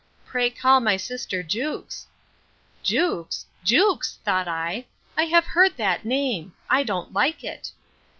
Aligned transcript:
Pray 0.25 0.49
call 0.49 0.79
my 0.79 0.97
sister 0.97 1.43
Jewkes.—Jewkes! 1.43 3.45
Jewkes! 3.63 4.17
thought 4.25 4.47
I; 4.47 4.87
I 5.15 5.25
have 5.25 5.45
heard 5.45 5.73
of 5.73 5.77
that 5.77 6.05
name; 6.05 6.53
I 6.71 6.81
don't 6.81 7.13
like 7.13 7.43
it. 7.43 7.71